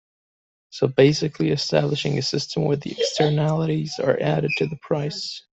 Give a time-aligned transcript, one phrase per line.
[0.71, 5.43] So basically establishing a system where the externalities are added to the price.